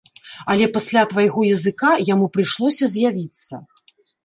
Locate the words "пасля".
0.77-1.03